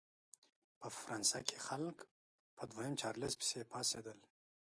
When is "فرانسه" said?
0.97-1.39